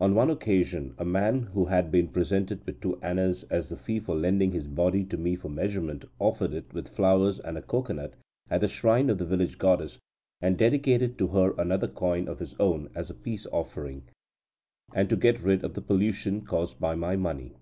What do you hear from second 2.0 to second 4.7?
presented with two annas as the fee for lending his